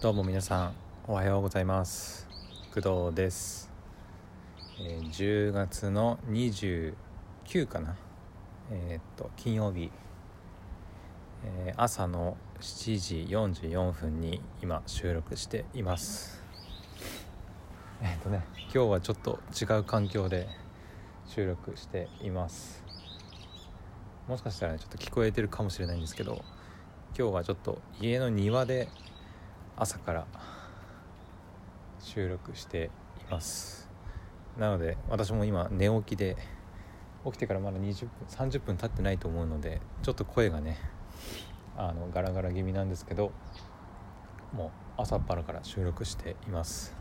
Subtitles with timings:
[0.00, 0.74] どうも皆さん
[1.08, 2.28] おはようございます。
[2.72, 3.68] 工藤です、
[4.78, 6.94] えー10月の29
[7.66, 7.96] かな。
[8.70, 9.90] えーっと金曜日、
[11.44, 16.44] えー朝の7時44分に今収録しています。
[18.00, 20.46] えーっとね今日はちょっと違う環境で
[21.26, 22.84] 収録しています。
[24.28, 26.44] もしかしたらねちょっと聞こえてるかもしれないんですけど
[27.18, 28.88] 今日はちょっと家の庭で
[29.80, 30.26] 朝から
[32.00, 32.90] 収録して
[33.28, 33.88] います。
[34.56, 36.36] なので私も今寝起きで
[37.24, 40.78] 起きてからまだ20分30分経ってないと思うのでちょっと声がね
[41.76, 43.30] あのガラガラ気味なんですけど
[44.52, 46.96] もう朝っぱらから収録しています。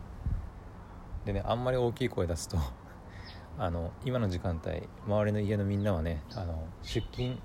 [1.26, 2.58] でねあんまり大きい声出すと
[3.58, 7.40] あの今の時間帯周りの家のみんなはねあの出勤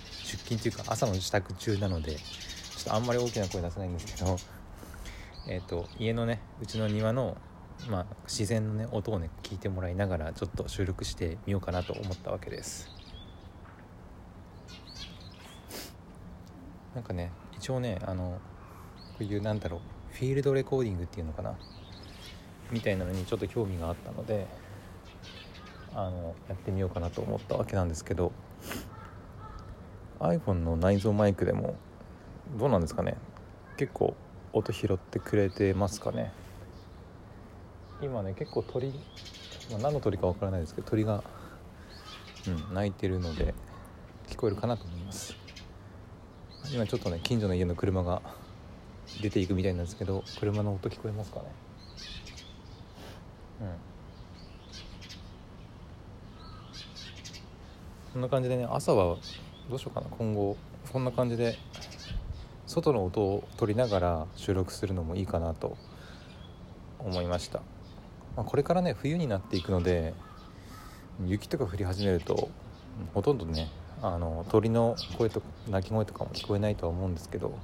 [0.00, 2.16] 出勤っていうか朝の支度中なので
[2.82, 4.36] ちょっとあんまり大きな声出せないんですけど
[5.46, 7.36] えっ、と家のねうちの庭の
[7.88, 12.90] まあ自然のね音をね聞いてもらいながらちょっと収録してみようかなと思ったわけです。
[16.94, 18.40] なんかね一応ねあの
[19.12, 19.80] こういうなんだろう
[20.14, 21.54] フィールドレコーディングっていうのかな？
[22.72, 24.46] みたいなのにちょっと興味があったので
[25.94, 28.32] あのやってみようかなと思ったわけなんですけど
[30.18, 31.76] iPhone の内蔵マイクでも
[32.58, 33.16] どうなんですかね。
[33.76, 34.14] 結構
[34.52, 36.32] 音拾ってくれてますかね。
[38.02, 38.88] 今ね結構鳥、
[39.70, 41.22] まあ、何の鳥かわからないですけど鳥が、
[42.46, 43.54] うん、鳴いてるので
[44.28, 45.34] 聞こえるかなと思います。
[46.72, 48.22] 今ちょっとね近所の家の車が
[49.20, 51.46] 出ていくみたいなんですけど車の音聞こえますかね。
[53.62, 53.68] うん。
[58.12, 59.16] こんな感じでね朝は
[59.70, 60.08] どうしようかな。
[60.10, 60.56] 今後
[60.92, 61.56] こんな感じで
[62.72, 65.76] 外の音を取りながら収録するのもいいかなと
[66.98, 67.58] 思いました、
[68.34, 70.14] まあ、これからね冬になっていくので
[71.26, 72.48] 雪とか降り始めると
[73.12, 73.70] ほとんどね
[74.00, 77.58] あの鳥の声と鳴き声とかも聞こえないとは思うんですけど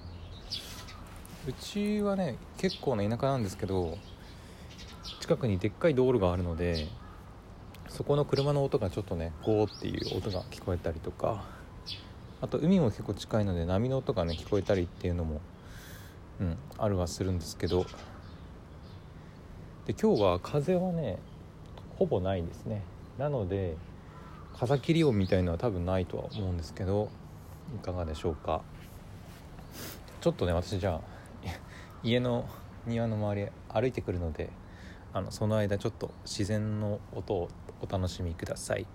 [1.46, 3.96] うちはね結構な田舎なんですけど
[5.20, 6.86] 近くにでっかい道路があるので
[7.88, 11.44] そこの車の音がちょっとねゴーっていう音が聞こえたりとか
[12.40, 15.40] あと海も結構近いので波の音がね聞こえたりっていうのも、
[16.40, 17.84] うん、あるはするんですけど。
[19.86, 21.18] で今日は風はね
[21.96, 22.82] ほぼないですね。
[23.16, 23.74] なので
[24.54, 27.08] 風切り音みたいのは多分ないとは思うんですけど
[27.74, 28.60] いかがでしょうか。
[30.20, 31.00] ちょっとね私じゃあ
[32.02, 32.46] 家の
[32.86, 34.50] 庭の周り歩いてくるので
[35.14, 37.48] あのその間ちょっと自然の音を
[37.80, 38.86] お楽しみください。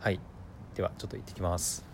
[0.00, 0.18] はい。
[0.74, 1.85] ではちょっと行ってきます。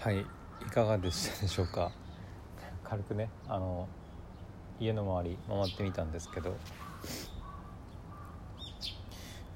[0.00, 0.20] はい。
[0.20, 0.24] い
[0.70, 1.90] かがでしたでしょうか？
[2.84, 3.88] 軽くねあの
[4.78, 6.54] 家の周り回ってみたんですけど。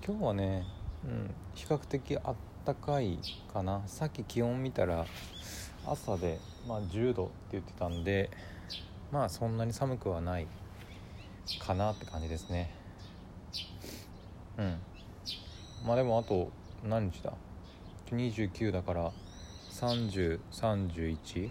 [0.05, 0.67] 今日はね、
[1.05, 2.35] うん、比較的あっ
[2.65, 3.21] たかい
[3.53, 3.83] かな。
[3.87, 5.07] さっき気温見たら
[5.87, 8.29] 朝で、まあ、10度って言ってたんで
[9.13, 10.49] まあそんなに寒くはない
[11.61, 12.75] かなって感じですね。
[14.59, 14.81] うん。
[15.87, 16.51] まあでもあと
[16.83, 17.33] 何日だ
[18.11, 19.13] ？29だから
[19.83, 21.51] 3031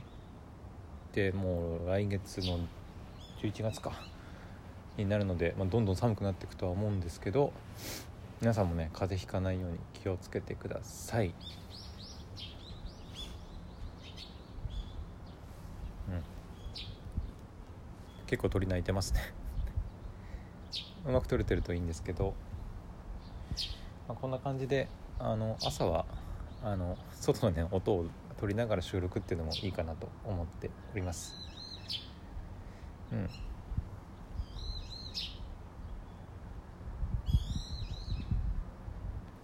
[1.14, 2.60] でもう来月の
[3.42, 3.92] 11月か。
[4.98, 7.54] になるので、まあ、どんどん寒くなっていくとは思うんですけど
[8.42, 11.28] 皆さんもね風邪ひかないように気をつけてください。
[11.28, 11.34] うん。
[18.28, 19.22] 結構鳥鳴いてますね。
[21.08, 22.34] うまく撮れてるといいんですけど、
[24.08, 24.88] まあ、こんな感じで
[25.20, 26.06] あの朝は
[26.64, 28.06] あの外のね音を
[28.42, 31.36] 取りながら収録っていうのもいいかなと思っております。
[33.12, 33.30] うん。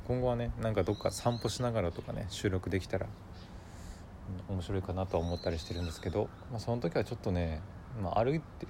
[0.07, 3.05] 今後はねなんかどっか散歩しながらとかね収録できたら、
[4.49, 7.61] うん、面白いかなとは思ったりしてるんですけど、まあ、その時はちょっとね、
[8.01, 8.65] まあ、歩いて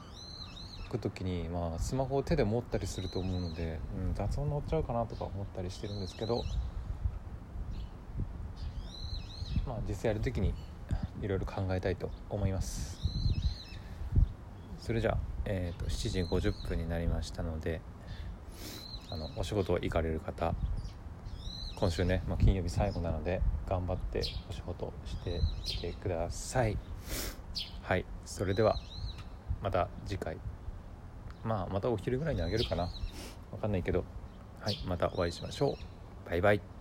[0.90, 6.44] く時に、まあ、スマホを手で持ったりすると思うので、うん、雑音乗っちゃうかなとか思ったりしてるんですけど
[9.68, 10.54] まあ、実際やる時に
[11.22, 12.98] いろいろ考えたいと思います。
[14.80, 17.82] それじゃあ、えーと、7時50分になりましたので
[19.10, 20.56] あのお仕事行かれる方
[21.76, 26.78] 今週ね、まあ、金曜日最後なので頑張ってお仕事してきてください。
[27.82, 28.06] はい。
[28.26, 28.78] それでは
[29.62, 30.38] また次回。
[31.44, 32.90] まあまたお昼ぐらいにあげるかな。
[33.52, 34.06] わかんないけど。
[34.60, 34.78] はい。
[34.88, 35.78] またお会いしましょ
[36.26, 36.30] う。
[36.30, 36.77] バイバイ。